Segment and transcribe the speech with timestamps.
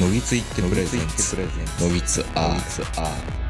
[0.00, 1.36] のぎついってプレゼンツ
[1.82, 3.48] のぎつアー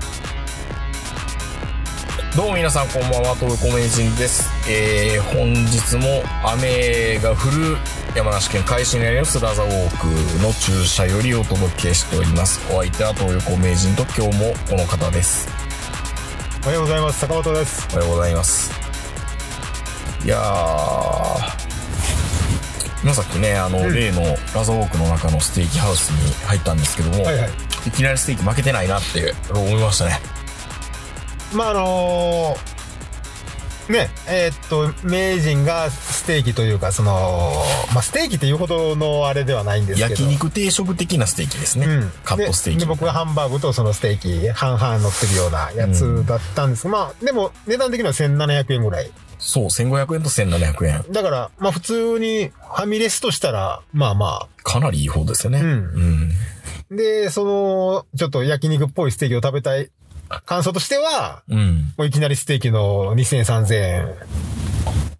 [2.35, 4.49] どうも皆さんこんばんは、東横名人です。
[4.71, 7.77] えー、本日も雨が降る
[8.15, 10.07] 山梨県海市にありますラザウォーク
[10.43, 12.61] の駐車よりお届けしております。
[12.73, 15.49] お相手は東横名人と今日もこの方です。
[16.65, 18.73] おはようございます坂本ですおはようございます。
[20.25, 21.58] いやー、
[23.03, 24.23] 今さっきね、あの、例の
[24.55, 27.51] ラザウォークの中のステーキハウスに入ったんですけども、はいはい
[27.87, 30.19] いきなりステーキ負けてないなって思いましたね。
[31.55, 37.53] まああのーねえーっと名人がステーキというかその
[37.95, 41.87] まあステーキっていうほどのあれではないんですけど焼肉定食的なステーキですね。
[41.87, 42.85] うん、カットステーキ。
[42.85, 51.05] 僕がハンバーグとそのステーキ半々乗ってるようなやつだったんですけど、まあでも値段的には1700円ぐらいそう、1500円と1700円。
[51.13, 55.61] だからまあ普通にファミレスとしたらまあまかなりいい方ですよね。
[55.61, 56.31] うんうん。
[56.93, 59.91] あでそのちょっと焼肉っぽいステーキを食べたい
[60.47, 61.93] 感想としてはうん。
[61.97, 64.15] もういきなりステーキの2000、3000円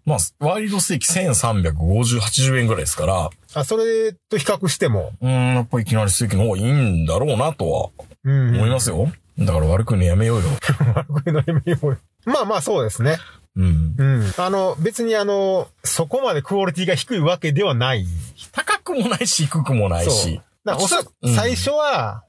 [0.05, 7.89] まあ、ワイルドステーキ1350、80円ぐらいですから、あ、それと比較しても、うん、やっぱいきなりステーキの方がいいんだろうなとは
[8.23, 8.55] うん。
[8.55, 9.11] 思いますよ。
[9.37, 10.47] だから悪くねやめようよ。
[11.09, 13.17] 悪いの意味もまあまあそうですね。
[13.59, 13.95] うん。
[13.97, 14.33] うん。
[14.37, 18.05] あの、別にあの、そこまでクオリティが低いわけではない。
[18.53, 20.41] 高くもないし、低くもないし。。
[20.63, 22.23] だからおそらくうん最初は、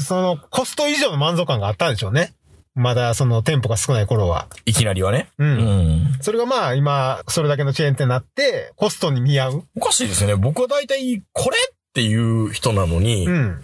[0.00, 2.32] その、コスト以上の満足感があったんでしょうね。
[2.74, 4.46] まだその店舗が少ない頃は。
[4.64, 5.28] いきなりはね。
[5.38, 5.44] う。
[5.44, 6.18] うんん。
[6.22, 9.64] それがまあ今、それだけのチェーン店になって、コストに見合う。
[9.76, 10.36] おかしいですよね。
[10.36, 13.62] 僕は大体、これっていう人なのに、うん。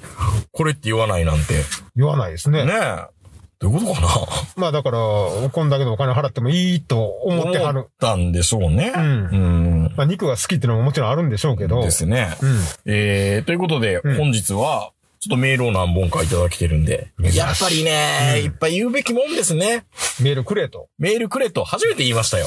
[0.52, 1.62] これって言わないなんて。
[1.94, 2.66] 言わないですね。
[2.66, 3.15] ねえ。
[3.58, 4.08] どういうことかな？
[4.56, 7.86] まあだから、こんだけのお金払ってもいいと思ってはる。
[7.98, 8.92] たんでしょうね。
[8.94, 9.06] うんう
[9.88, 9.94] ん。
[9.96, 11.82] まあ肉が好きっていうのももちろんあるんでしょうけど。
[11.82, 12.36] ですね。
[12.42, 12.58] うん。
[12.84, 17.12] えー、ということで、うん本日は、ちょっとメールを何本かいただけてるんで。
[17.18, 19.86] やっぱりね、うんいっぱい言うべきもんですね。
[20.20, 20.88] メールくれと。
[20.98, 22.46] メールくれと初めて言いましたよ。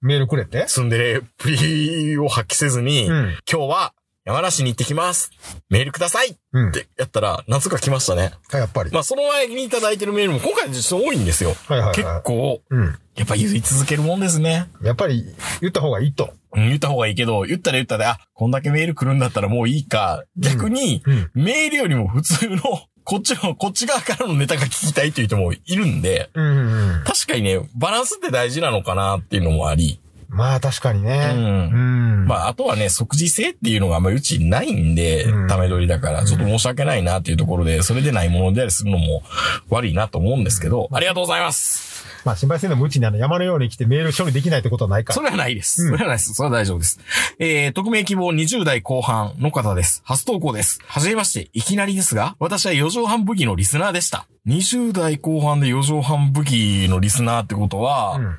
[0.00, 0.66] メールくれて？
[0.68, 3.36] ツンデレプリを発揮せずに、うん。
[3.50, 3.92] 今日は
[4.26, 5.30] 山梨に行ってきます。
[5.70, 6.72] メールくださいっうん。
[6.72, 8.32] てやったら、夏が来ましたね。
[8.52, 8.90] やっぱり。
[8.90, 11.54] まあ、その前にいただいてるメールも今回実は多いんですよ。
[11.68, 11.94] はいはいはい。
[11.94, 12.98] 結構、うん。
[13.14, 14.68] やっぱ言い続けるもんですね。
[14.82, 15.24] やっぱり
[15.60, 16.34] 言った方がいいと。
[16.56, 20.24] うん、言った方がいいけど、言ったら言ったで、あ、こんだけメール来るんだったらもういいか。
[20.36, 21.30] 逆に、うん。
[21.34, 22.58] メールよりも普通の、
[23.04, 27.04] こっちの、こっち側からのネタが聞きたいという人もいるんで、うんうんうん。
[27.04, 30.00] 確かにね、バランスって大事なのかなっていうのもあり、
[30.36, 31.32] まあ確かにね。
[31.34, 32.26] うんうん。
[32.26, 39.22] まあ、あとはね、即時性っていうのがあんまりうちないんで、うんため取りだから、ちょっと申し訳ないなっていうところで、それでないものでありするのも
[39.70, 42.04] 悪いなと思うんですけど、ありがとうございます。
[42.26, 45.14] まあ心配せんでもうちにあの山のように来てメール処理できないってことはないから。
[45.14, 45.84] それはないです。
[45.84, 46.34] うんそれはないです。
[46.34, 46.98] それは大丈夫です。
[47.38, 50.02] えー、匿名希望20代後半の方です。
[50.04, 50.80] 初投稿です。
[50.84, 54.26] はじめまして、いきなりですが、私は4畳半武器のリスナーでした。
[54.48, 58.38] 20代後半で4畳半武器のリスナーってことは、うん。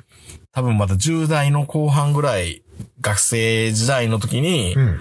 [0.58, 2.62] 多分まだ10代の後半ぐらい、
[3.00, 4.98] 学生時代の時に、うん。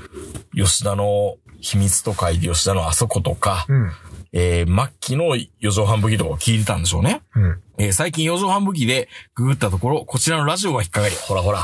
[0.55, 3.91] 吉田の秘密と書いて吉田のあそことか、うん。
[4.33, 7.21] えー、末期の4畳半武器とかを聞いてたんでしょうね。
[7.35, 7.61] うん。
[7.79, 11.59] えー、最近4畳半武器でググったところ、こちらのラジオが引っかかり、ほらほら。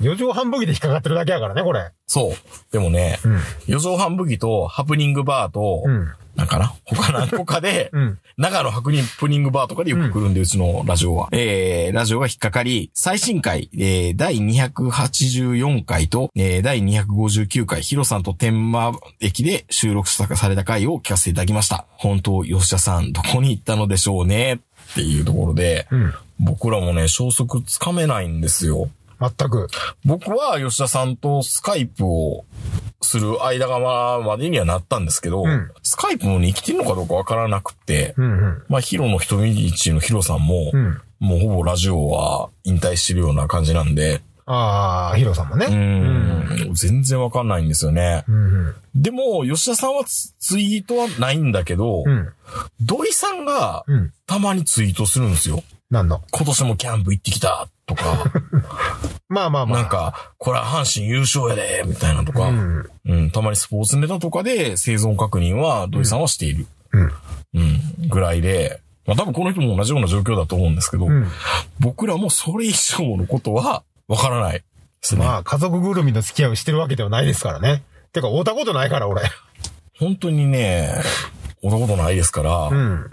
[0.00, 1.90] 4畳半武器で引っかかってるだけやからね、これ。
[2.06, 2.72] そう。
[2.72, 3.36] でもね、うん。
[3.74, 6.08] 4畳半武器とハプニングバーと、うん。
[6.36, 6.74] なんかな？
[6.84, 8.18] 他何個かで、うん。
[8.36, 11.28] 長野ハプニングバーとかでよく来るんで、うちのラジオは。
[11.32, 21.86] えー、ラジオが引っかかり、最新回、えー、第284回と、えー、第259回、ヒロさんと天満駅で収録された回を聞かせていただきました。
[22.06, 26.14] 本当、吉田さん、どこに行ったのでしょうねっていうところで、うん。
[26.38, 28.90] 僕らもね、消息つかめないんですよ。
[29.20, 29.68] 全く。
[30.04, 32.44] 僕は吉田さんとスカイプを
[33.00, 38.24] する間がまでにはなったんですけど、うんスカイプもね、生きてるのかどうかわからなくて、うん。
[38.24, 38.62] うん。
[38.68, 41.00] まあ、ヒロの人見道のヒロさんも、うん。
[41.18, 45.66] もうほぼラジオは引退してるような感じなんで、ああ、ヒロさんもね。
[45.66, 48.24] うーん、全然わかんないんですよね。
[48.28, 48.34] うん。
[48.34, 48.38] う
[48.68, 48.74] ん。
[48.94, 52.28] でも、吉田さんはツツイートはないんだけど、うん。
[52.80, 54.12] 土井さんがうん。
[54.26, 55.62] たまにツイートするんですよ。
[55.90, 56.22] なんの？
[56.32, 58.24] 今年もキャンプ行ってきたとか、
[59.28, 59.82] まあまあまあ。
[59.82, 62.90] なんか、これは阪神優勝やで、みたいなとか、うん。
[63.04, 66.66] うん、たまにスポーツネタとかで生存確認は土井さんはしている。
[66.92, 67.12] うん。
[67.54, 67.60] う
[68.04, 71.28] ん、ぐらいで、まあ多分この人も同じような状況だと思うんですけど、うん。
[71.78, 74.64] 僕らもそれ以上のことはわからないで
[75.02, 75.24] すね。
[75.24, 77.82] まあ、家族ぐるみの付き合いをしてるわけではないですからね。
[78.12, 79.22] てか、会うたことないから、俺。
[79.98, 80.92] 本当にね、
[81.62, 83.10] 会ったことないですから、うん。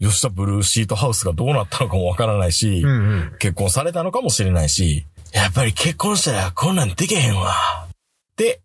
[0.00, 3.32] 吉田ブルーシートハウスがどうなったのかもわからないし、うんうん。
[3.38, 7.52] 結婚されたのかもしれないし、やっぱり結婚したらこんなんできへんわ。
[7.88, 8.60] って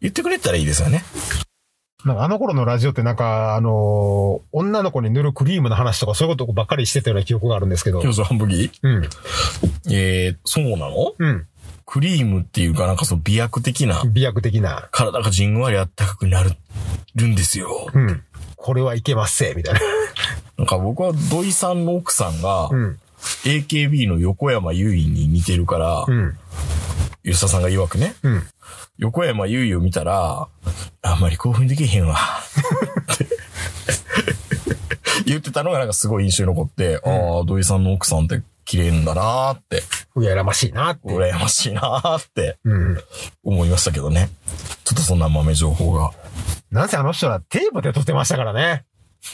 [0.00, 1.04] 言ってくれたらいいですよね。
[2.04, 8.00] なんかあの頃のラジオってなんか、あのー女の子に塗るクリームの話とかそういうことばっかりしてたような記憶があるんですけど。
[8.00, 9.08] 表情半麦うん。
[9.90, 11.14] えー、そうなの？
[11.18, 11.46] うん。
[11.86, 14.88] クリームっていうかなんかその美薬的な、美薬的な。
[14.92, 16.52] 体がじんわりあったかくなる、
[17.14, 17.90] るんですよ。
[17.92, 18.22] うん。
[18.56, 19.80] これはいけますせ、みたいな。
[20.58, 22.98] なんか僕は土井さんの奥さんが、うん。
[23.44, 26.36] AKB の横山由依に似てるから、うん。
[27.24, 28.42] 吉田さんが曰くね、うん。
[29.02, 30.46] 横山由依を見たら、
[31.02, 32.14] あんまり興奮できへんわ。
[32.14, 33.26] って
[35.26, 39.82] 言ってたのがなんかすごい印象に残って、ああ、土井さんの奥さんって綺麗んだなーって、
[40.14, 41.08] 羨ましいなって。
[41.08, 42.98] 羨ましいなーってうん。
[43.42, 44.30] 思いましたけどね。
[44.84, 46.12] ちょっとそんな豆情報が。
[46.70, 48.84] なんせあの人はテープで撮ってましたからね。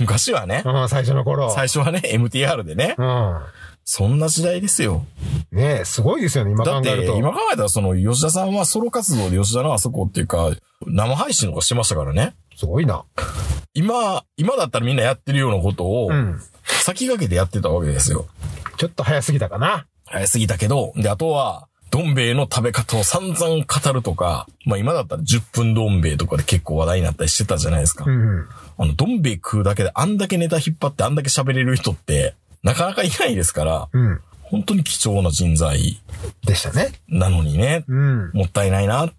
[0.01, 1.51] 昔はね、うん、最初の頃。
[1.51, 3.41] 最初はね、MTR でね、うん。
[3.91, 5.07] そんな時代ですよ。
[5.51, 7.17] ねえ、すごいですよね、今だって、考えると。
[7.17, 10.51] 今考えたらその吉田さんはソロ活動で吉田のあそこっていうか、
[10.87, 12.35] 生配信とかしてましたからね。
[12.55, 13.07] すごいな。
[13.73, 16.39] 今、今だったらみんなやってるようなことをう、ん。
[16.65, 18.27] 先駆けてやってたわけですよ。
[18.77, 19.87] ちょっと早すぎたかな。
[20.05, 28.05] 早すぎたけど、で、あとは、どん兵衛の食べ方を散々語るとか、まあ今だったら10分どん兵衛とかで結構話題になったりしてたじゃないですか。
[28.07, 28.47] うん。
[28.77, 34.21] あの、どん兵衛食うだけであんだけネタ引っ張ってあんだけ喋れる人って、なかなかいないですから、うん。
[34.43, 36.01] 本当に貴重な人材
[36.47, 36.93] でしたね。
[37.09, 38.31] なのにね、うん。
[38.33, 39.11] もったいないな。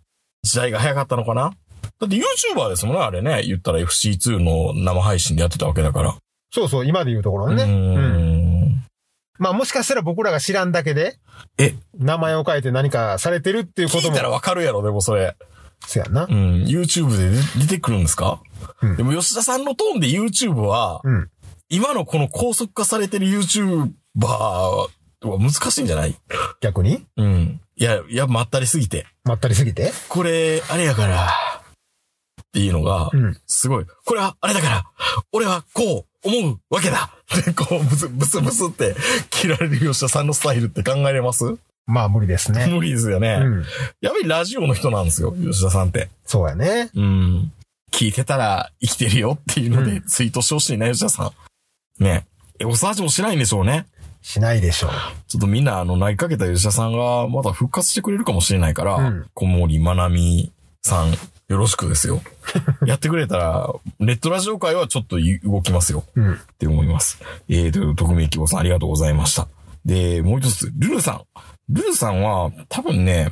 [0.43, 1.53] 時代が早かったのかな
[1.99, 3.43] だって YouTuber ですもんね、あれね。
[3.43, 6.15] 言ったら FC2 の生配信でやってたわけだから。
[6.51, 7.63] そうそう、今で言うところのね。
[7.63, 8.61] うーうん。
[8.71, 8.85] ん。
[9.37, 11.17] まあもしかしたら僕らが知らんだけで、
[11.57, 14.23] え、名前を変えて何かされてるっていうことも聞いた。
[14.23, 15.35] らわかるやろ、でもそれ。
[15.85, 16.27] そうやんなう。
[16.27, 16.63] ん。
[16.65, 18.41] YouTube で出出てくるんですか、
[18.81, 21.29] うんでも吉田さんのトーンで YouTube は、うん。
[21.69, 23.87] 今のこの高速化されてる YouTuber
[24.25, 24.89] は
[25.21, 26.15] 難しいんじゃない？
[26.61, 27.05] 逆に？
[27.15, 27.61] うん。
[27.75, 29.05] いや、いや、まったりすぎて。
[29.23, 29.91] まったりすぎて？
[30.07, 31.29] これ、あれやから、っ
[32.51, 33.37] ていうのが、うん。
[33.45, 33.85] すごい。
[34.03, 34.85] これは、あれだから、
[35.31, 38.95] 俺はこう思うわけだって、こう、ブス、ブスブスって
[39.29, 41.55] 切られる吉田さんのスタイルって考えれます？
[41.85, 42.65] まあ無理ですね。
[42.67, 43.39] 無理ですよね。
[43.41, 43.63] うん。
[44.01, 46.09] やっぱりラジオの人なんですよ、吉田さんって。
[46.25, 46.89] そうやね。
[46.95, 47.51] うん。
[47.91, 51.31] 聞いてたら生きてるよっていうので、うんツイートしてほしいね、吉田さん。
[51.99, 52.25] ね。
[52.59, 53.85] エゴサーチもしないんでしょうね。
[54.21, 54.91] しないでしょう。
[55.27, 60.51] ちょっとみんな、あの、投げかけた吉田さんが、また復活してくれるかもしれないから、うん小森まなみ
[60.81, 62.21] さん、よろしくですよ。
[62.85, 66.03] やってくれたら、ネットラジオ界はちょっと動きますよ。
[66.15, 66.33] うん。
[66.33, 67.19] って思います。
[67.47, 69.47] えー、という、匿名希望さんありがとうございました。
[69.85, 71.21] で、もう一つ、ルルさん。
[71.69, 73.31] ルルさんは、多分ね、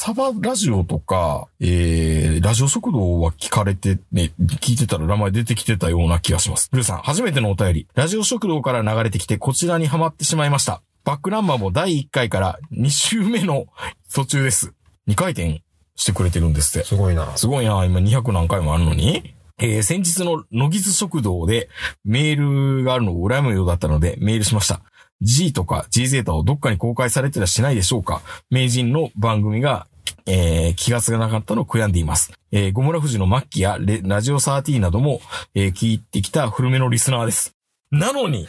[0.00, 6.68] サバラジオとか、えー、ラジオ食堂は聞かれて、ね、聞いてたら名前出てきてたような気がします。
[6.70, 7.88] ルルさん、初めてのお便り。
[7.96, 10.82] ラジオ食堂から流れてきて、こちらにハマってしまいました。
[11.02, 13.66] バックナンバーも第1回から2週目の
[14.14, 14.72] 途中です。
[15.08, 15.64] 2回転
[15.96, 16.86] してくれてるんですって。
[16.86, 17.36] すごいな。
[17.36, 19.34] すごいな、今200何回もあるのに。
[19.58, 21.68] えー先日の野木津食堂で
[22.04, 24.80] メールがあるのを羨むようだったのでメールしました。
[25.20, 28.22] G とか G ゼータをどっかに公開されてらしないでしょうか？
[28.50, 29.86] 名人の番組が、
[30.26, 32.32] えー気がつかなかったのを悔やんでいます。
[32.52, 35.20] えー、ゴムラ富士の末期やレラジオ13なども、
[35.54, 37.54] えー聞いてきた古めのリスナーです。
[37.90, 38.48] なのに、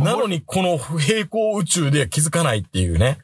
[0.00, 3.18] なのにこの平行宇宙で気づかないっていうね。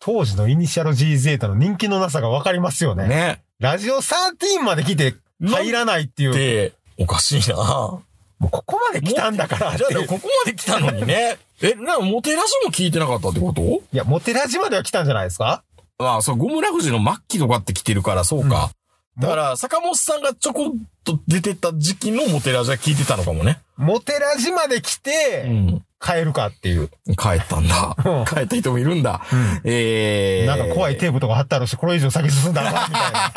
[0.00, 3.08] 当時のイニシャル G ゼータの人気のなさがわかりますよね。
[3.08, 3.42] ね。
[3.58, 6.34] ラジオ13まで来て入らないっていう。
[6.34, 8.00] で、おかしいな
[8.38, 11.38] もうここまで来たんだからじゃあここまで来たのにね。
[11.60, 13.62] え、な、モテラジも聞いてなかったってこと？
[13.62, 15.62] いや、モテラジまでは来たんじゃないですか？
[15.98, 18.70] まあ、そう、ゴムラ富士の末期とかって来てるから、そうか。
[19.18, 20.70] だから、坂本さんがちょこっ
[21.02, 23.58] と出てた時期のモテラジは聞いてたのかもね。
[23.76, 25.82] モテラジまで来うて、ん。
[26.00, 26.88] 変えるかっていう。
[27.16, 28.24] 帰ったんだうん。
[28.24, 29.20] 帰った人もいるんだ。
[29.32, 30.46] うんえー。
[30.46, 33.32] なんか怖いテープとか貼ってあるし、これ以上先進んだらみたいな。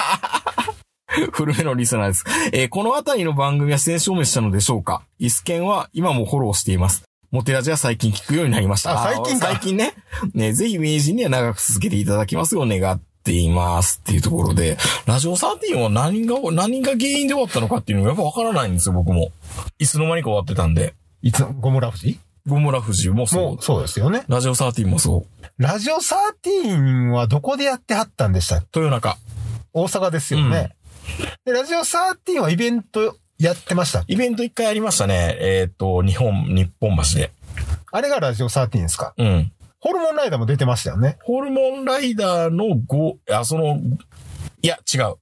[1.32, 2.24] 古めのリスナーです。
[2.53, 5.03] えーこのあたりの番組は出演証明したのでしょうか？
[5.20, 7.03] イスケンは今もフォローしています。
[7.32, 8.91] モテラジは最近聞くようになりました。
[9.01, 9.94] あ最近最近ね。
[10.34, 19.32] ね、ぜひ名人には長く続けていただきますよう願っていますっていうところで、ラジオ13は何が、何が原因で終わったのかっていうのがやっぱわからないんですよ、僕も。
[19.80, 20.94] いつの間にか終わってたんで。
[21.22, 22.20] いつ、ゴムラフジ？
[22.48, 23.58] ゴムラ富士もそうもう、。
[23.62, 24.24] そうですよね。
[24.27, 25.46] ラジオ13もそう。
[25.58, 28.80] ラジオ13はどこでやってはったんでしたっけ？
[28.82, 29.15] 豊中。
[29.74, 30.72] 大阪ですよね。
[31.46, 34.03] で、ラジオ13はイベントやってました？
[34.08, 35.38] イベント一回やりましたね。
[35.39, 37.32] えっ、と、日本、日本橋で。
[37.91, 39.13] あれがラジオ13ですか？
[39.18, 39.51] うん。
[39.80, 41.18] ホルモンライダーも出てましたよね。
[41.24, 43.80] ホルモンライダーの5、あ、その、
[44.62, 45.15] いや、違う。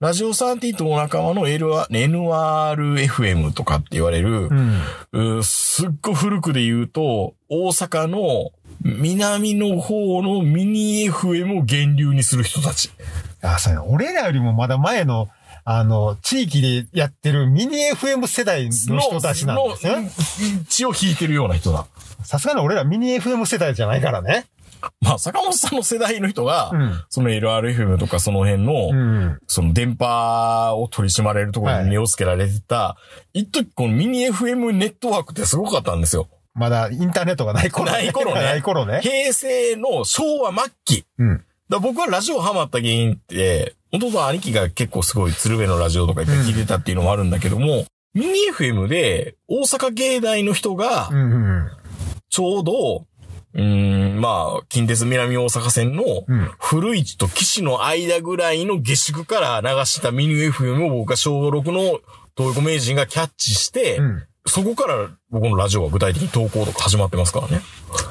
[0.00, 4.80] ラジオ13とお仲間の NRFM とかって言われる、ん。
[5.12, 8.50] うーすっごい古くで言うと、大阪の
[8.80, 12.90] 南の方のミニ FM を源流にする人たち。
[13.42, 13.84] あ、そうや。
[13.84, 15.28] 俺らよりもまだ前の、
[15.64, 20.02] あの、地域でやってるミニ FM 世代の人たちなんですよね。
[20.04, 21.86] の血を引いてるような人だ。
[22.24, 24.46] さすがに俺らミニ FM 世代じゃないからね。
[25.00, 29.38] まあ、坂本さんの世代の人が、うんその LRFM とかその辺の、うん。
[29.46, 32.96] その電波を取り締まれるところに目をつけられてた、
[33.32, 36.28] 一時このミニ FM ネットワークってすごかったんですよ。
[36.54, 37.92] まだインターネットがない頃ね。
[37.92, 39.00] ない頃ね ない頃ね。
[39.02, 41.04] 平成の昭和末期。
[41.18, 41.44] うん。
[41.72, 51.70] だ僕はラジオハマった原因って、本当は兄貴が結構すごい鶴瓶のラジオとかいっぱい聞いてたっていうのもあるんだけども、ミニ FM で大阪芸大の人がうんうん
[52.28, 53.06] ちょうど、
[53.54, 56.50] うーん、まあ、近鉄南大阪線のうん。
[56.58, 62.00] 古市と岸の間ぐらいの下宿から流したミニ FM を僕が小6の
[62.34, 64.26] 東横名人がキャッチして、うん。
[64.46, 67.60] そこから僕のラジオは具体的に投稿とか始まってますからね。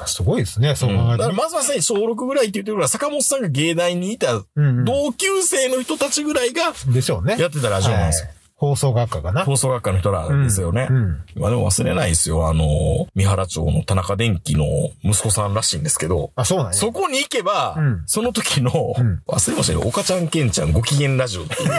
[0.06, 1.32] すごいですね、そう考だから。
[1.32, 7.36] まずはさ、小6ぐらいって言ってるから、坂本さんが芸大にいたうんうん同級生の人たちぐらいがでしょうね。
[7.38, 8.28] やってたラジオなんですよ。
[8.28, 9.44] はい放送学科かな。
[9.44, 10.86] 放送学科の人らですよね。
[10.88, 12.46] うんうんまあでも忘れないですよ。
[12.46, 14.64] あの、三原町の田中電機の
[15.02, 16.72] 息子さんらしいんですけど、あ、そうなんや。
[16.74, 19.80] そこに行けば、うんその時の、ん忘れましたよ。
[19.80, 21.70] 岡ちゃんケンちゃんご機嫌ラジオっていう。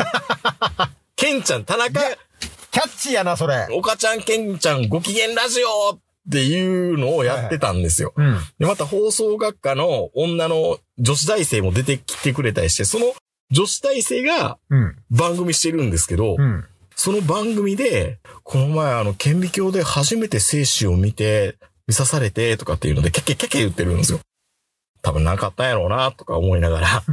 [1.16, 2.02] ケンちゃん、田中、
[2.74, 3.68] キャッチーやな、それ。
[3.72, 6.00] 岡ちゃんケンちゃんご機嫌ラジオっ
[6.32, 8.14] ていうのをやってたんですよ。
[8.16, 8.40] うん。
[8.58, 13.14] で、また放送学科の女の女子大生も出てきてくれたりして、その
[13.52, 14.96] 女子大生がうん。
[15.12, 16.66] 番組してるんですけど、うん。
[16.96, 24.20] その番組で、この前あの、顕微鏡で初めて精子を見て、見さされて、とかっていうので、キャッキャッキャッキャ言ってるんですよ。
[25.04, 27.04] 多分なかったんやろうな、とか思いながら。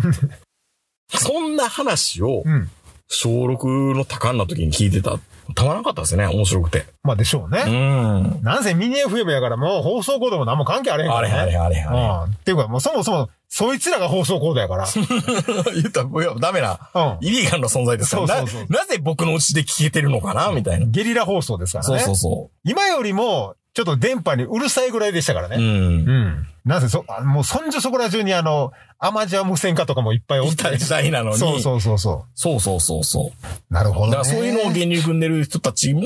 [1.18, 2.70] そんな話を、うん。
[3.08, 5.20] 小6の多感な時に聞いてた。
[5.54, 6.86] たまらなかったですね、面白くて。
[7.02, 7.64] まあでしょううね。
[7.64, 8.42] ん。
[8.42, 11.34] なんせミニ FM やからもう放送コードも何も関係あれへんからね。
[11.34, 12.26] あれあれあれあれ。
[12.26, 12.32] うん。
[12.32, 14.86] っていうか、もうそもそも、そいつらが放送コードやから。
[15.74, 17.26] 言ったら、ダメな、うん。
[17.26, 20.86] イリーガルな存在ですからそうそうそうな、なぜ僕のうちで聞けてるのかなみたいな。
[20.86, 22.02] ゲリラ放送ですからそうね。
[22.02, 25.50] そうそ今よりも、ちょっと電波にうるさいぐらいでしたからう。
[25.50, 25.56] ね。
[25.56, 26.12] うんう。
[26.12, 26.46] ん。
[26.64, 31.38] なぜそ、あもうそんじょそこら中にあの、アマチュア無線化とかもいっぱいおった時代なのに。
[31.38, 33.26] そうそうそうそそうそうそうそう。
[33.28, 33.72] う。
[33.72, 34.12] なるほど、ね。
[34.12, 36.02] だからそういうのを源流組んでる人たちも、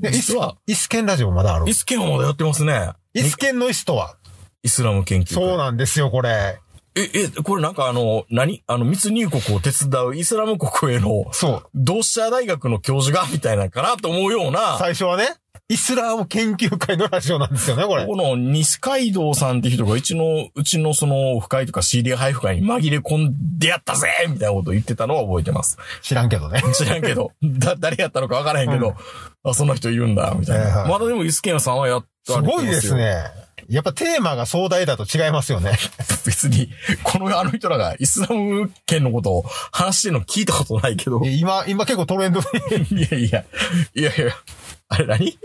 [0.00, 1.74] で、イス実は、、イスケンラジオまだあるイ。
[1.74, 2.92] スケンはまだやってますね。
[3.12, 4.16] イスケンのイスとは？
[4.62, 5.34] イスラム研究会。
[5.34, 6.58] そうなんですよ、これ。
[6.94, 8.64] え、え、これなんかあの、何？
[8.66, 11.70] あの、密入国を手伝うイスラム国への、そう。
[11.74, 15.28] 同志社大学の教授が、みたいなのかなと思うような、最初はね、
[15.70, 18.06] イスラム研究会のラジオなんですよね、これ。
[18.06, 25.76] この西海道さんって人がうちの、うちのその、オフ会とか CD 配布会に紛れ込んでやったぜみたいなことを言ってたのは覚えてます。
[26.00, 26.62] 知らんけどね。
[26.72, 28.94] 知らんけど、 だ、誰やったのかわからへんけど、
[29.44, 30.64] あ、そんな人いるんだ、みたいな。
[30.64, 32.94] はいはいまだでもイスケンさんはやったすごいです。
[32.94, 33.24] ね。
[33.68, 35.72] やっぱテーマが壮大だと違いますよね。
[36.24, 36.70] 別に、
[37.02, 41.20] このあの人らがイスラム圏のことを話してるの聞いたことないけど。
[41.22, 42.48] い今、今結構トレンドで。
[43.12, 43.44] やいや、
[43.94, 44.34] いやいや、
[44.88, 45.38] あれ何？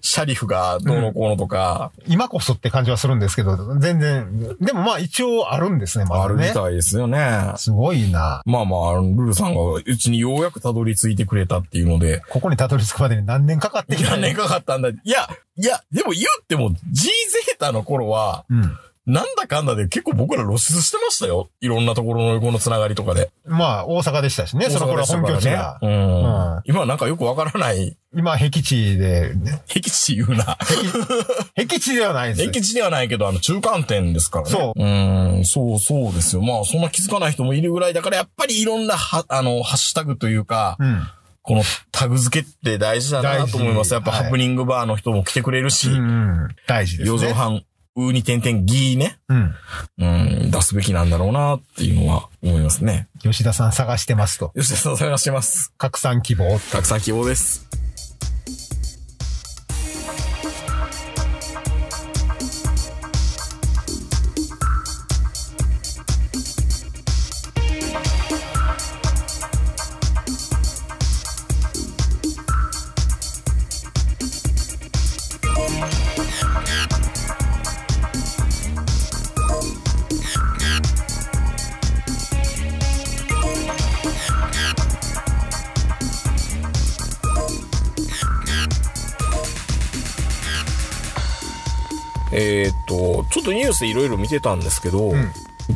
[0.00, 4.56] シャリフがどうのこうのとか、今こそって感じはするんですけど、全然。
[4.60, 6.24] でもまあ一応あるんですね、まだね。
[6.24, 7.52] あるみたいですよね。
[7.56, 8.42] すごいな。
[8.46, 14.90] まあまあ、ルールさんがうちにようやくたどり着いてくれたっていうので、ここにたどり着くまでに何年かかってきた何年かかったんだ。
[14.90, 18.76] いや、いや、でも言っても G ゼータの頃は、うん。
[19.06, 21.50] なんだかんだで結構僕ら露出してましたよ。
[21.60, 23.30] いろんなところの横のつながりとかで。
[23.44, 25.78] まあ、大阪でしたしね、その頃は本拠地が。
[25.82, 30.56] うんうん今はなんかよくわからない、今、僻地で、ね僻地言うな。
[31.56, 32.42] 僻地ではないです。
[32.44, 34.50] 僻地ではないけど、あの、中間点ですからね。。
[34.50, 36.42] そううん、そうそうですよ。
[36.42, 41.06] まあ、そんな気づかない人もいるぐらいだから、やっぱりいろんな、は、あの、ハッシュタグというか、うん。
[41.42, 43.92] このタグ付けって大事だなと思います。
[43.92, 46.00] やっぱハプニングバーの人も来てくれるし、うんう
[46.46, 46.48] ん。
[46.66, 47.18] 大事ですね。
[47.18, 47.62] 四畳半、
[47.96, 49.54] うに点々ギーね、うん。
[49.98, 50.04] う
[50.46, 53.08] ん、出すべきなんだろうなっていうのは思いますね。
[53.20, 54.52] 吉田さん探してますと。
[54.56, 55.72] 吉田さん探してます。
[55.78, 56.58] 拡散希望。
[56.72, 57.83] たくさん希望です。
[93.92, 95.32] ちょっとニュースいろいろ見てたんですけど、ん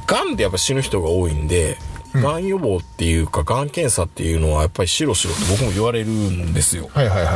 [0.07, 1.77] 癌でやっぱ死ぬ人が多いんで、
[2.15, 6.89] 癌予防っていうか、癌検査っていうのはやっぱりしろしろって僕も言われるんですよ。
[6.93, 7.35] はいはいはい。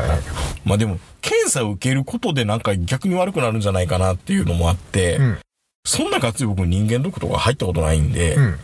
[0.64, 5.38] まあでも、検査を受けることでなんか逆に悪くなるんじゃないかなっていうのもあって、うん
[5.84, 8.58] そんながっつり僕人間ドックとか入ったことないんで、うん。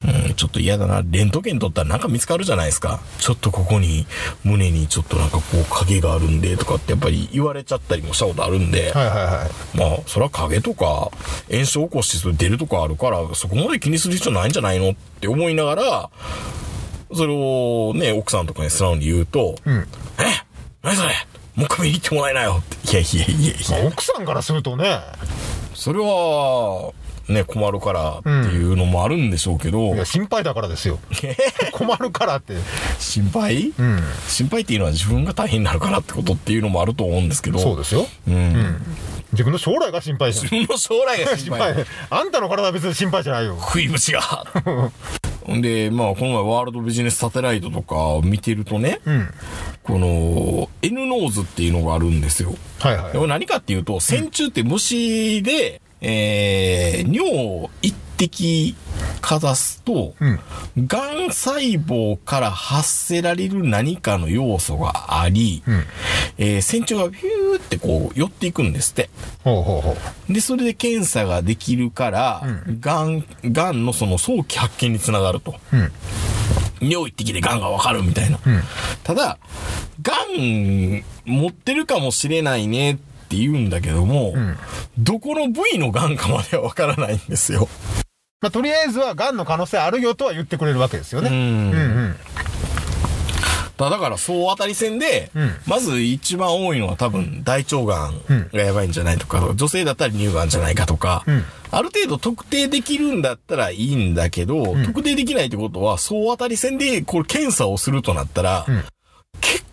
[0.00, 1.02] うん、ちょっと嫌だな。
[1.04, 3.00] レントゲン取ったらなんか見つかるじゃないですか。
[3.18, 4.06] ちょっとここに、
[4.44, 9.76] 胸にちょっとなんかこう影があるんでとかってやっぱり言われちゃったりもしたことあるんで、はいはいはい。
[9.76, 11.10] まあ、それは影とか、
[11.50, 16.10] 炎症起こしてそれ出るとかあるから、そこまで気にする必要ないんじゃないのって思いながら、
[17.12, 19.78] それをね、奥さんとかに素直に言うと、うん。
[19.78, 19.84] え？
[20.82, 21.08] 何それ？
[21.56, 22.92] もう一回見に行ってもらえないよって。
[22.92, 23.82] いやいやいやいや。
[23.82, 25.00] まあ奥さんからするとね、
[25.74, 26.92] それは、
[27.28, 30.98] ね、困るからっていうのもあるんでしょうけど、いや、心配だからですよ。
[31.72, 32.54] 困るからって。
[32.98, 34.02] 心配、うん。
[34.26, 37.58] 心配っていうのは自分が大変になるからってことっていうのもあると思うんですけど。
[37.58, 38.06] そうですよ。
[38.26, 38.34] うん。
[38.34, 38.82] うん。
[39.32, 40.44] 自分の将来が心配じゃん。
[40.44, 41.74] 自分の将来が心心配。
[41.74, 41.84] 配。
[42.10, 43.58] あんたの体は別に心配じゃないよ。
[43.60, 44.20] 食いぶちが。
[45.44, 49.28] ほんで、まあ、この前ワールドビジネスサテライトとかを見てるとね、うん。
[49.82, 52.54] この N ノーズっていうのがあるんですよ。
[52.78, 58.74] はいはい何かっていうと、線虫って虫で、えー、尿を一滴
[59.20, 60.40] かざすと、うん。
[60.76, 65.84] 癌細胞から発せられる何かの要素があり、うん。
[66.38, 69.10] えー、線虫がビューってこう寄っていくんですって。
[69.44, 69.96] ほうほうほ
[70.28, 70.32] う。
[70.32, 72.42] で、それで検査ができるから、
[72.80, 75.54] 癌、癌のその早期発見につながると。
[75.72, 75.92] うん。
[76.80, 78.36] 尿一滴で癌がわかるみたいな。
[78.36, 78.40] ん
[79.02, 79.38] ただ、
[80.02, 82.96] 癌持ってるかもしれないねっ
[83.28, 84.56] て言うんだけども、ん。
[84.98, 87.68] どこの部位の癌かまではわからないんですよ。
[88.40, 91.28] まあ、とりあえずは、癌の可能性あるよとは言ってくれるわけですよね。
[91.28, 91.36] うん。
[91.36, 91.80] うんう
[92.10, 92.16] ん。
[93.76, 95.50] だだから、総当たり戦で、うん。
[95.66, 98.20] まず一番多いのは多分大腸がん
[98.52, 101.44] がやばいんじゃないとか、女性だったら乳がんじゃないかとか、うん。
[101.70, 108.66] ある程度特定できるんだったらいいんだけど、特定できないってことは、総当たり戦でこれ検査をするとなったら、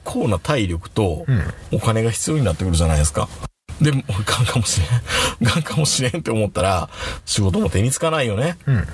[0.05, 1.25] 構な体力と
[1.73, 3.27] んお金が必要になってくるじゃないですか。
[3.81, 4.89] で、もうガンかもしれん。
[5.41, 6.89] ガンかもしれんって思ったら、
[7.25, 8.57] 仕事も手につかないよね。
[8.65, 8.87] うん。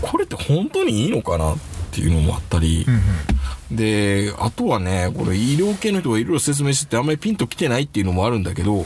[0.00, 1.56] これって本当にいいのかなっ
[1.90, 3.76] ていうのもあったり、うん。
[3.76, 8.84] で、あとはね、これ医療系の人がいろいろ説明しててあんまりピンと来てないっていうのもあるんだけど、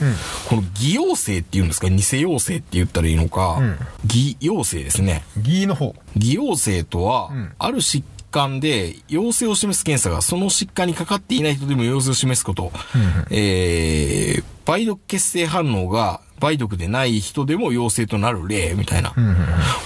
[0.48, 5.22] この偽陽性っていうんですか、偽陽性って言ったらいいのか、うん偽陽性ですね。
[5.36, 5.94] ギーの方。
[6.16, 12.72] 偽陽性とは、んある疾患で陽性を示す検査がその疾患にかかっていない人でも陽性を示すこと、
[13.30, 19.12] えー、梅毒血清反応が梅毒でない人でも陽性となる例みたいな。
[19.14, 19.36] うん。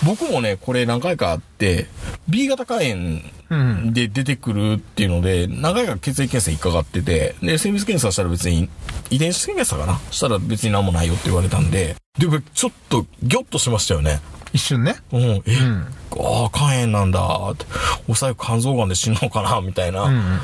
[0.06, 1.88] 僕もね、これ何回かあって、
[2.28, 3.92] B 型肝炎うん。
[3.92, 8.68] で出てくるっていうので、長い間血液検査引っかかってて、で、精密検査したら別に、
[9.10, 14.20] 遺伝子検査かなしたら別に何もないよって言われたんで、でもちょっとギョッとしましたよね。
[14.54, 14.96] 一瞬ね。
[15.12, 15.84] うん、え、ん
[16.16, 17.66] ああ、肝炎なんだって、
[18.06, 20.04] お最後肝臓がんで死ぬのかなみたいな。
[20.04, 20.40] うん。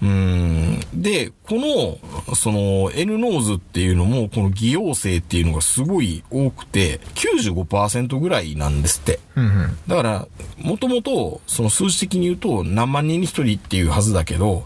[0.00, 0.80] うん。
[0.94, 9.20] で、この、その、N ノーズっていうのも、この偽陽性っていうのがすごい多くて、95%ぐらいなんですって。
[9.36, 9.76] うん。
[9.86, 14.64] だから、もともと、その数字的に言うと何万人に一人っていうはずだけど、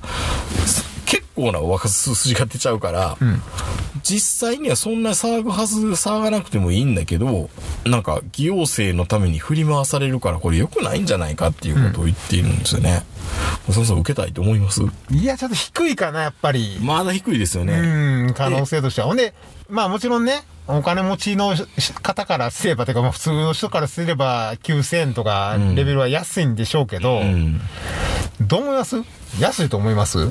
[0.64, 3.42] す結構な若数字が出ちゃうから、ん
[4.02, 7.50] 実際にはそんな騒ぐはず、騒がなくてもいいんだけど、
[7.84, 13.04] なんか、偽陽性のために振り回されるから、これ良くないんじゃないかっていうことを言っているんですよね。
[13.70, 14.82] そろそろ受けたいと思います？
[15.10, 16.78] いや、ちょっと低いかな、やっぱり。
[16.80, 17.74] まだ低いですよね。
[17.74, 19.08] うん、可能性としては。
[19.08, 19.34] ほんで、
[19.68, 21.54] まあもちろんね、お金持ちの
[22.02, 27.60] 方からすれば、てかまあ普通の人からすれば9000円とかレベルは安いんでしょうけど、うん。
[28.40, 28.96] どう思います？
[29.38, 30.30] 安いと思います？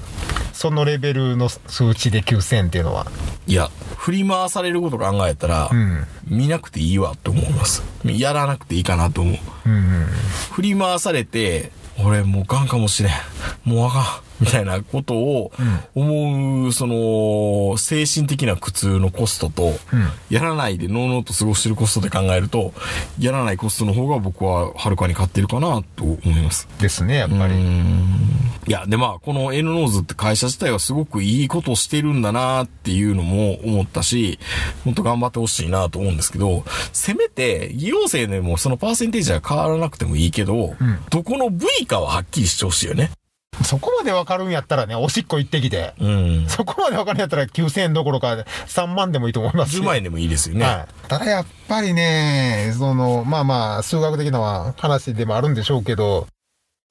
[0.59, 3.07] そのレベルの数値で9000円っていうのは？
[3.47, 6.05] いや、振り回されること考えたら、うん。
[6.27, 7.81] 見なくていいわと思います。
[8.03, 9.35] やらなくていいかなと思う。
[9.65, 10.05] うんうん。
[10.51, 11.71] 振り回されて、
[12.03, 13.13] 俺もうガンかもしれん。
[13.63, 14.03] もうあかん。
[14.39, 15.51] みたいなことを
[15.95, 19.73] 思う、その、精神的な苦痛のコストと、
[20.29, 22.73] やらないでのうのうと過ごしてるコストで考えると、
[23.19, 26.67] やらないコストの方が僕ははるかに勝ってるかなと思います。
[26.79, 27.55] ですね、やっぱり。
[28.67, 34.39] いや、でまあ、この N ノーズって会社自体はすごくいいことをしてるんだなっていうのも思ったし、
[34.85, 40.75] もっと頑張ってほしいなと思うんですけど、せめて、偽陽性でもそのパーセンテージは変わらなくてもいいけど、
[41.09, 43.11] どこの部位かははっきりしてほしいよね。
[43.63, 45.93] そこまでわかるんやったらね、おしっこ行ってきて。
[45.99, 46.45] うん。
[46.47, 50.65] そこまでわかるんやったら9000円どころか3万でもいいと思いますよ10万円でもいいですよね。
[50.65, 51.07] はい。
[51.07, 56.27] ただやっぱりね、その、まあまあ、数学的な話でもあるんでしょうけど、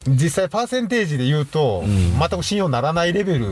[0.06, 3.46] 実際パーセンテージで言うと、ん全く信用ならないレベル、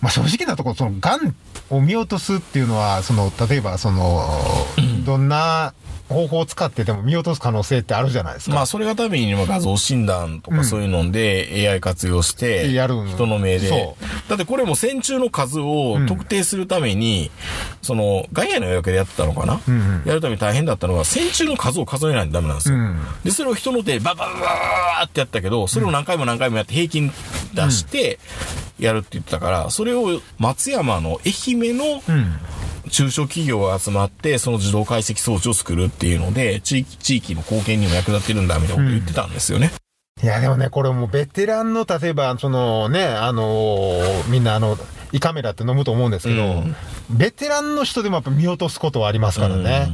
[0.00, 1.34] まあ正直なところ、その、癌
[1.70, 4.28] を見落とすっていうのは、その、例えば、その、
[5.04, 5.74] どんな
[6.08, 8.56] 方法を使ってでも見落とす可能性ってあるじゃないですか。
[8.56, 13.96] まあ、それがために画像診断とかそういうので AI 活用して、やる人の目でそ。
[14.28, 17.30] だってこれも線虫の数を特定するために、
[17.82, 19.60] その、外野の予約でやってたのかな、
[20.04, 22.76] やるために大変だったのが、線虫の数を数えないとダメなんですよ。
[22.76, 27.12] うんで、それを人の手でバババババってやったけど、それを何回も何回もやって平均
[27.54, 28.18] 出して、
[28.78, 32.38] やるって言ってたから、それを松山の愛媛のうん。
[32.90, 39.72] 中小企業が集まって、その自動解析装置を作るっていうので、地域、地域の貢献にも役立ってるんだ、みたいなこと言ってたんですよね。
[40.22, 44.76] いや、でもね、これもうベテランの、例えば、そのね、あのーみんなあの、
[45.12, 46.76] 胃カメラって飲むと思うんですけど、うん
[47.10, 49.88] ベテランの人でもやっぱ見落とすことはありますからね。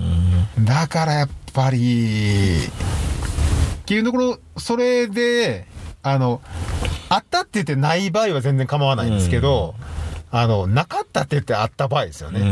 [0.59, 5.69] だからやっぱり、っていうところ、それで、
[6.03, 6.41] あの、
[7.09, 9.77] あったって言ってない場合は全然構わないんですけど、
[10.37, 12.41] あの、なかったって言ってあった場合ですよね。
[12.41, 12.45] う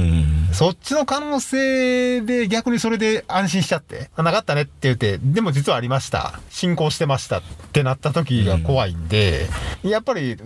[0.52, 0.54] ん。
[0.54, 6.38] そっちの可能性で逆にそれで安心しちゃって、あなかったねって言って、でも実はありました。
[6.48, 7.42] 進行してましたっ
[7.72, 9.48] てなった時が怖いんで、
[9.82, 10.36] やっぱり、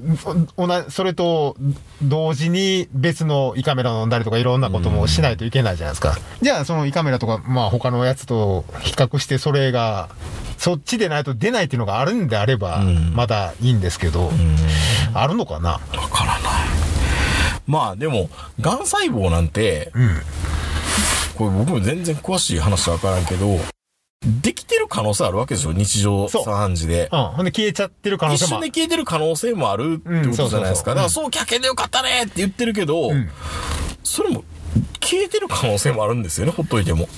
[0.89, 1.59] それと
[2.01, 6.17] 同時に別の胃カメラを飲んだりとかいろんなこともしないといけないじゃないですか。
[6.41, 10.09] じゃあその胃カメラとか、まあ他のやつと比較してそれが、
[10.57, 14.33] そっちでないと出ないっていうのがあるんであればん、まだいいんですけど、
[15.13, 15.73] あるのかな？
[15.73, 16.66] わからない。
[17.67, 20.11] まあでも、癌細胞なんて、うん。
[21.37, 23.59] これ僕も全然詳しい話わからんけど、
[24.43, 27.09] できてる可能性あるわけでしょ日常茶飯事で。
[27.13, 27.25] うん。
[27.25, 28.67] ほんで消えちゃってる可能性もある。
[28.67, 30.93] 一瞬で消えてる可能性もあるってことじゃないですか。
[30.93, 33.29] だからそう、客券でよかったねって言ってるけど、ん
[34.03, 34.45] それも
[35.01, 37.09] 消えてる可能性もあるんですよね、ほっといても。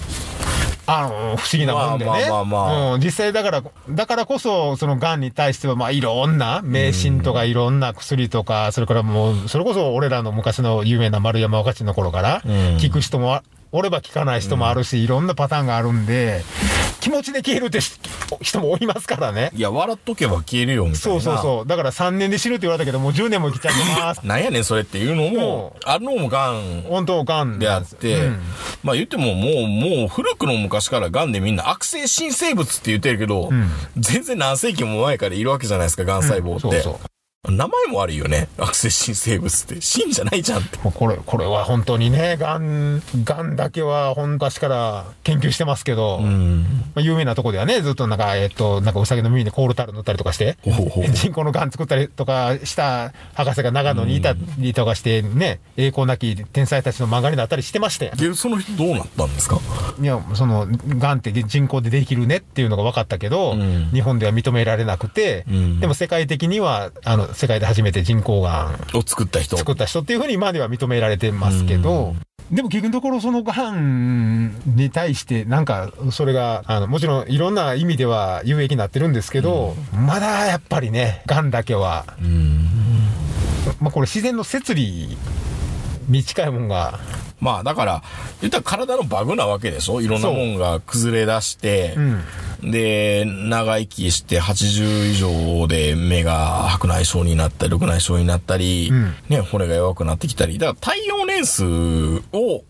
[0.90, 2.10] あの、不思議なもんでね。
[2.10, 12.40] まあまあまあまあうん、実際だから、だからこそ、その癌に対しては、まあいろんな、迷信とかいろんな薬とか、それからもう、それこそ俺らの昔の有名な丸山若ちの頃から、ん。
[12.78, 16.42] 聞く人もあ、おれば聞かない人もあるし、いろんなパターンがあるんで、
[17.00, 18.00] 気持ちで消えるってし
[18.40, 19.50] 人もおりますからね。
[19.54, 20.98] いや、笑っとけば消えるよ、みたいな。
[21.00, 21.66] そうそうそう。
[21.66, 24.22] だから3年で死ぬって言われたけど、もう10年も生きちゃってます。
[24.26, 28.40] なんやねん、それっていうのも、あるのも癌本当、癌であって、うん
[28.82, 36.60] まあ言ってももう、もう古くの昔から癌でみんな悪性新生物って言ってるけど、ん全然何世紀も前からいるわけじゃないですか、癌細胞って。
[36.60, 37.17] そうそう。
[37.46, 38.48] 名前も悪いよね。
[38.58, 39.80] 悪性新生物って。
[39.80, 40.76] 死んじゃないじゃんって。
[40.82, 46.62] これ、これは本当にね、がん、がんだけは本昔から研究してますけど、うん。
[46.96, 58.16] まあ有名なとこではね、ずっとなんか、えっと、なんかウサギの耳にコールタル塗ったりとかして、ほうほ人工のがん作ったりとかした博士が長野にいたりとかしてね、栄光なき天才たちの漫画になったりしてましたよ。
[58.16, 59.60] で、その人どうなったんですか？
[60.00, 69.56] いや、その、がんって人工でできるねっていうのが分かったけど、ん日本では認められなくて、んでも世界的には、あの、世界で初めて人工がんを作った人。
[69.56, 72.14] 作った人っていうふうに今では認められてますけど、
[72.50, 82.06] でも結局のところそのがんに対してなんかそれが、あの、もちろんいろんな意味では有益になってるんですけど、まだやっぱりね、がんだけは、
[83.80, 85.16] まあこれ自然の摂理
[86.08, 86.98] に近いもんが、
[87.40, 88.02] まあだから、
[88.40, 90.00] 言ったら体のバグなわけでしょ？
[90.00, 91.96] いろんなもんが崩れ出して、
[92.62, 102.64] で、長生きして80以上で目が白内障になったり、緑内障になったり、んね、骨が弱くなってきたり、だから耐用年数を超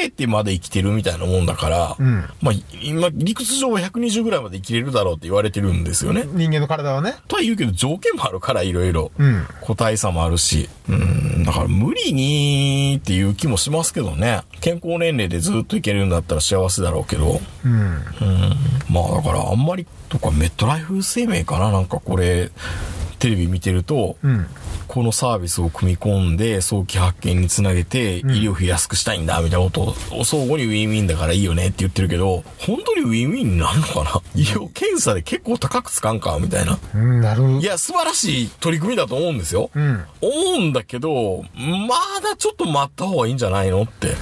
[0.00, 6.24] えてまで生きてるみたいなもんだから、んまあ今、理屈上は120ぐらいまで生きれるだろうって言われてるんですよね。
[6.26, 9.10] 人間の体はね、とは言うけど条件もあるから、いろいろ。
[9.18, 10.68] うん個体差もあるし。
[10.88, 14.42] うん、だから無理にっていう気もしますけどね。
[14.60, 17.40] 健康年齢でずっといけるんだったら幸せだろうけど。
[17.64, 18.00] うん、うん。
[18.90, 22.50] まあだからあんまり、とかメットライフ生命かななんかこれ、
[23.24, 24.46] テレビ見てると、うん、
[24.86, 34.20] このサービスを組み込んで早期発見につなげて医療費安くしたいんだみたいなことを相互にウィンウィンだからいいよねって言ってるけど、本当にウィンウィンになるのかな？
[34.34, 36.78] 医療検査で結構高くつかんかみたいな。
[36.94, 37.60] うん、なる。
[37.60, 39.70] いや、素晴らしい取り組みだと思うんですよ。
[39.74, 44.16] うん、思うんだけど、まだちょっと待った方がいいんじゃないのって。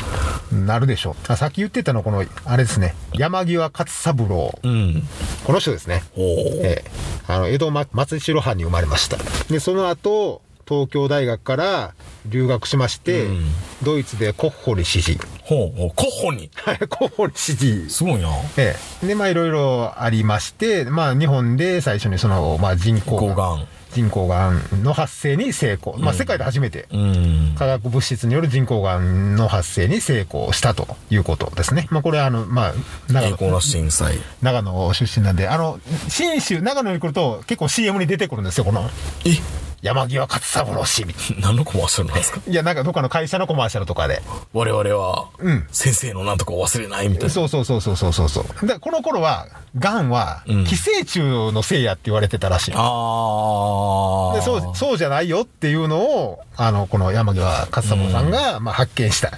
[0.53, 1.15] なるでしょう。
[1.33, 4.57] あさっき言ってたのこの、あれですね、山際勝三郎。
[4.63, 5.03] うん。
[5.45, 6.05] この人ですね。
[6.15, 6.91] ええ、
[7.27, 9.17] あの、江戸ま松代藩に生まれました。
[9.51, 11.95] で、その後、東京大学から
[12.27, 13.45] 留学しまして、うん
[13.83, 15.19] ドイツでコッホリ支持。
[15.43, 15.91] ほうほう。
[15.97, 16.51] 候補に。
[16.55, 17.91] はい、コッホリ支持。
[17.91, 18.29] すごいな。
[18.57, 19.07] ええ。
[19.09, 23.67] で、まあ、いろいろありまして、まあ、日本で最初にその、まあ、人工抗がん。
[23.95, 25.99] 人工がんの発生に成功。
[25.99, 26.89] まあ、世界で初めて。
[26.93, 27.55] うん。
[27.57, 31.87] 化学物質による人工がんの発生に成功したということですね。
[31.91, 32.75] まあ、これあの、まあ、
[33.13, 34.19] 長野震災。
[34.41, 35.79] 長野出身なんで、あの、
[36.09, 38.89] 新州、長野に来ると結構 CM に出てくるんですよ、この。
[39.25, 39.72] え？
[39.83, 42.41] 山際勝三郎氏みたい 何のコマーシャルなんですか？
[42.47, 42.53] な。
[42.53, 44.23] いや、なんかどっかの会社のコマーシャルとかで。
[44.53, 47.31] 我々は、うん先生のなんとかを忘れないみたいな。
[47.31, 48.67] そうそうそうそうそうそうそう。
[48.67, 51.19] で、この頃は、癌は、ん寄生虫
[51.53, 52.73] のせいやって言われてたらしい。
[52.77, 54.35] ああ。
[54.37, 59.33] でそう、そうじゃないよっていうのを、あの、この山際勝三郎さんが、まあ、発見した。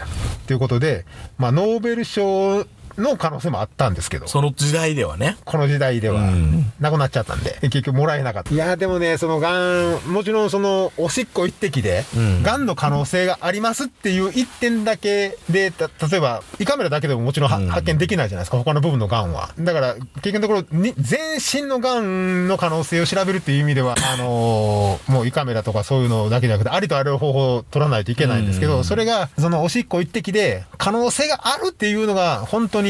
[0.46, 1.06] ということで、
[1.38, 2.66] まあ、ノーベル賞
[2.98, 5.36] の可能性もあったんですけど、その時代ではね。
[5.44, 8.52] この時代ではん、なくなっちゃったんで、結局もらえなかった。
[8.54, 19.50] いや、でもね、その癌、もちろんその、おしっこ一滴でうん、癌の可能性がありますっていう一点だけで、た例えば、胃カメラだけでももちろんはうん発見できないじゃないですか、他の部分の癌は。
[19.58, 32.83] だから、結局のところ、に全身の癌の可能性を調べるっていう意味では、 あのーもう胃カメラとかそういうのだけじゃなくて、ありとあらゆる方法を取らないといけないんですけど、うんそれが、そのおしっこ一滴で、可能性があるっていうのが、本当に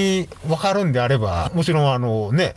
[0.46, 2.54] 分かるんであれば、もちろんあのね、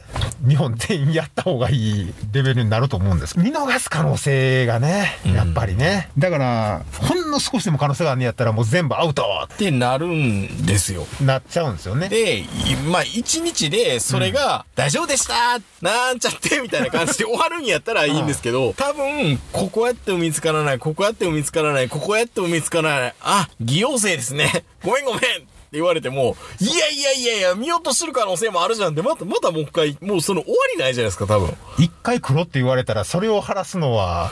[0.48, 3.40] 日本全員やった方がいいレベルになると思うんです。
[3.40, 6.10] 見逃す可能性がね、やっぱりね。
[6.18, 9.24] だから、ほんの少しでも可能性があるんやったらもう全部アウト
[9.54, 11.08] ってなるんですよ。
[11.22, 12.10] なっちゃうんですよね。
[12.10, 12.46] で、い
[12.90, 24.64] まあ、一日で、それが、大丈夫でしたなんちゃってみたいな感じで終わるんやったらいいんですけど、多分、ここやっても見つからない、ここやっても見つからない、ここやっても見つからない、あ、偽陽性ですね。
[24.84, 25.22] ごめんごめん
[25.68, 31.54] って言われても、いやいやいやいや、見落とする可能性もあるじゃんって、また、またもう一回、もうその終わりないじゃないですか、多分。
[31.78, 34.32] 一回黒って言われたら、それを晴らすのは、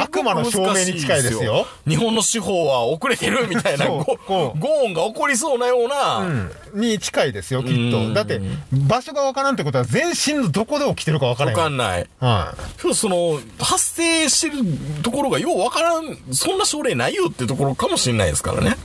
[0.00, 1.66] 悪魔の証明に近いですよ。。
[1.88, 6.50] 日本の司法は遅れてるみたいな、ゴーンが起こりそうなような、うん。
[6.74, 8.14] に近いですよ、きっうんと。
[8.14, 8.40] だって、
[8.72, 11.56] 場所がわからんってことは、全身のどこで起きてるかわからわん。
[11.56, 12.06] かんない。
[12.20, 14.62] は今日その、発生してる
[15.02, 18.76] ところがようわからん、そんな症例ないよってところかもしれないですからね。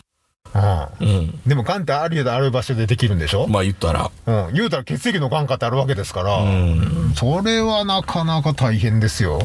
[1.00, 1.04] い。
[1.04, 1.10] うん。
[1.10, 1.42] うん。
[1.46, 3.48] でも、がんってある程度ある場所でできるんでしょ？
[3.48, 4.12] まあ言ったら。
[4.26, 4.54] うん。
[4.54, 7.14] 言うたら血液のがんかってあるわけですから、うん。
[7.16, 9.42] それはなかなか大変ですよ。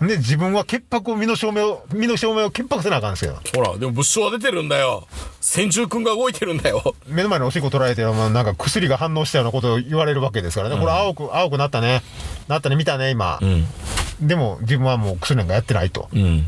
[0.00, 3.38] で、自分は潔白を、身の証明を、身の証明を潔白せなあかんですよ。
[3.54, 5.06] ほら、でも物証は出てるんだよ。
[5.40, 6.96] 先住君が動いてるんだよ。
[7.06, 10.76] 目の前のおしっこ取られて、まあなんか薬が反応したようなことを言われるわけですからね。
[10.76, 12.02] これ青く、青くなったね。
[12.48, 13.36] なったね、見たね、今。
[13.36, 14.26] ん。
[14.26, 16.08] でも、自分はもう薬なんかやってないと。
[16.12, 16.44] うん。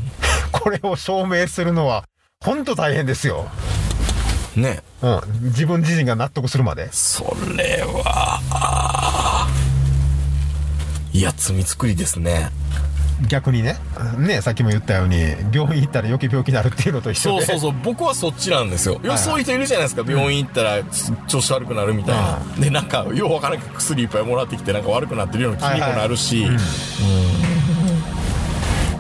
[0.51, 2.05] これを証明するのは、
[2.43, 3.49] ほんと大変ですよ。
[4.61, 4.83] ね。
[5.03, 5.21] うん。
[5.45, 6.88] 自分自身が納得するまで。
[6.93, 7.25] そ
[7.57, 9.49] れは、
[11.12, 12.51] いや、罪作りですね。
[13.29, 13.77] 逆にね。
[14.19, 15.17] ね、さっきも言ったように、
[15.53, 17.47] 病院行ったら余計病気になるっていうのと一緒で。
[17.47, 19.01] そうそうそう、僕はそっちなんですよ。
[19.03, 20.03] いや、はいそういう人いるじゃないですか。
[20.07, 20.83] 病院行ったら
[21.29, 22.38] 調子悪くなるみたいな。
[22.59, 26.47] で、なんか、ようわからんけど薬いっぱいもらってきて、なんか悪くなってるような気にもなるし、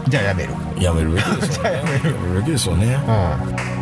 [0.08, 0.50] じゃあやめる。
[0.78, 1.72] やめるべきでしょうね。
[1.74, 2.98] やめるべきでしょうね。
[3.06, 3.73] うん。